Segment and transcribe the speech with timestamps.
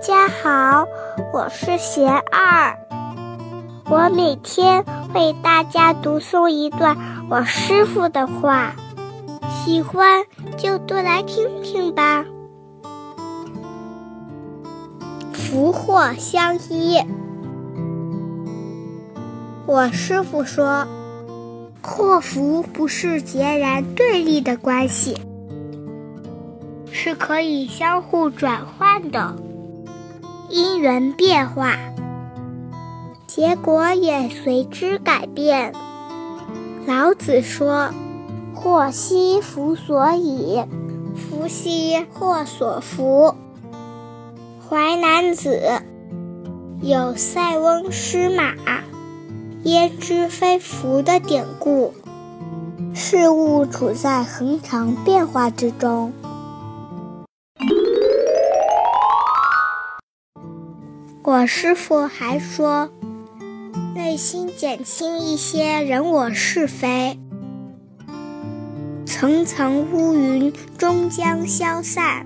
[0.00, 0.86] 家好，
[1.32, 2.78] 我是贤二，
[3.90, 6.96] 我每天为大家读诵一段
[7.28, 8.76] 我师傅的话，
[9.50, 10.24] 喜欢
[10.56, 12.24] 就多来听听吧。
[15.32, 17.02] 福祸相依，
[19.66, 20.86] 我师傅说，
[21.82, 25.18] 祸福不是截然对立的关系，
[26.92, 29.34] 是可以相互转换的。
[30.50, 31.76] 因缘变化，
[33.26, 35.74] 结果也随之改变。
[36.86, 37.90] 老子说
[38.56, 40.64] ：“祸兮福所倚，
[41.14, 43.34] 福兮祸所伏。”
[44.66, 45.82] 淮南子
[46.80, 48.54] 有“塞翁失马，
[49.64, 51.92] 焉知非福”的典故。
[52.94, 56.12] 事物处在恒常变化之中。
[61.30, 62.90] 我师傅还说，
[63.94, 67.18] 内心减轻一些人我是非，
[69.04, 72.24] 层层乌云终将消散。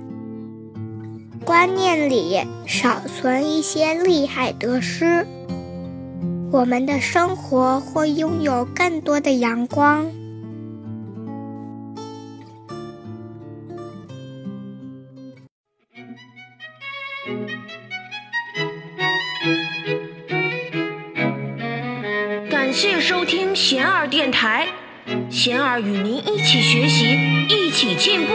[1.44, 5.26] 观念里少存一些利害得失，
[6.52, 10.06] 我们的生活会拥有更多的阳光。
[22.72, 24.66] 感谢收听贤儿电台，
[25.28, 27.04] 贤儿与您一起学习，
[27.50, 28.31] 一起进步。